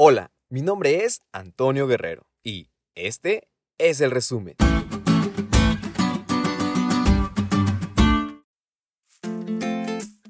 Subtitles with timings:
[0.00, 3.48] Hola, mi nombre es Antonio Guerrero y este
[3.78, 4.54] es el resumen.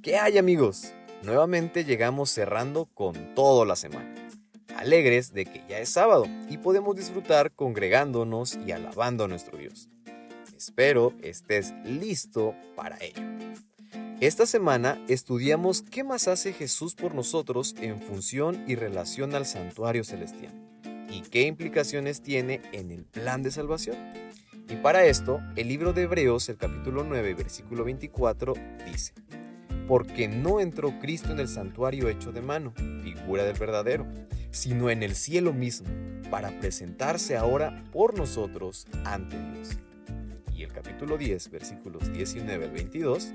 [0.03, 0.95] ¿Qué hay amigos?
[1.23, 4.15] Nuevamente llegamos cerrando con toda la semana.
[4.75, 9.91] Alegres de que ya es sábado y podemos disfrutar congregándonos y alabando a nuestro Dios.
[10.57, 13.21] Espero estés listo para ello.
[14.21, 20.03] Esta semana estudiamos qué más hace Jesús por nosotros en función y relación al santuario
[20.03, 20.53] celestial
[21.09, 23.97] y qué implicaciones tiene en el plan de salvación.
[24.69, 28.55] Y para esto, el libro de Hebreos, el capítulo 9, versículo 24,
[28.91, 29.13] dice,
[29.87, 34.05] Porque no entró Cristo en el santuario hecho de mano, figura del verdadero,
[34.51, 35.87] sino en el cielo mismo,
[36.29, 39.79] para presentarse ahora por nosotros ante Dios.
[40.53, 43.33] Y el capítulo 10, versículos 19 al 22,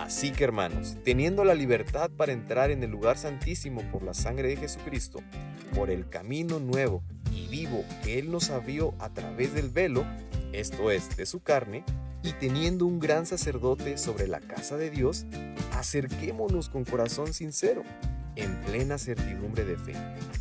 [0.00, 4.48] Así que hermanos, teniendo la libertad para entrar en el lugar santísimo por la sangre
[4.48, 5.18] de Jesucristo,
[5.74, 10.06] por el camino nuevo y vivo que Él nos abrió a través del velo,
[10.54, 11.84] esto es, de su carne,
[12.22, 15.26] y teniendo un gran sacerdote sobre la casa de Dios,
[15.74, 17.82] acerquémonos con corazón sincero,
[18.36, 19.92] en plena certidumbre de fe,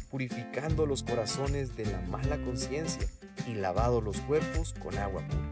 [0.10, 3.06] purificando los corazones de la mala conciencia
[3.46, 5.49] y lavado los cuerpos con agua pura.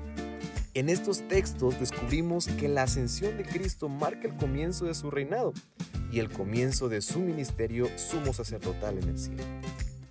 [0.77, 5.51] En estos textos descubrimos que la ascensión de Cristo marca el comienzo de su reinado
[6.11, 9.43] y el comienzo de su ministerio sumo sacerdotal en el cielo.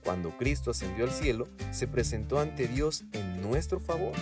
[0.03, 4.14] Cuando Cristo ascendió al cielo, se presentó ante Dios en nuestro favor.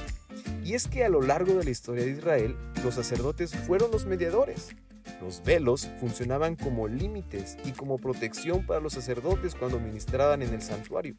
[0.62, 4.04] Y es que a lo largo de la historia de Israel, los sacerdotes fueron los
[4.04, 4.76] mediadores.
[5.22, 10.60] Los velos funcionaban como límites y como protección para los sacerdotes cuando ministraban en el
[10.60, 11.14] santuario.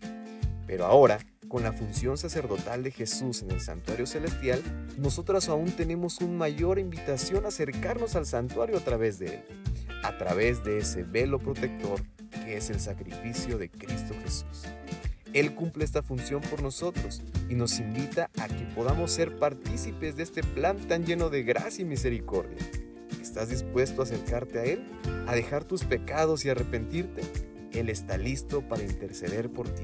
[0.68, 4.62] Pero ahora, con la función sacerdotal de Jesús en el santuario celestial,
[4.98, 9.44] nosotros aún tenemos una mayor invitación a acercarnos al santuario a través de él,
[10.04, 12.02] a través de ese velo protector
[12.44, 14.64] que es el sacrificio de Cristo Jesús.
[15.34, 20.24] Él cumple esta función por nosotros y nos invita a que podamos ser partícipes de
[20.24, 22.58] este plan tan lleno de gracia y misericordia.
[23.22, 24.88] ¿Estás dispuesto a acercarte a Él,
[25.28, 27.22] a dejar tus pecados y arrepentirte?
[27.74, 29.84] Él está listo para interceder por ti.